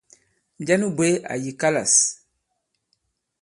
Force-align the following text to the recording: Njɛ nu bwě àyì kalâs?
Njɛ 0.61 0.75
nu 0.77 0.87
bwě 0.97 1.09
àyì 1.33 1.51
kalâs? 1.61 1.93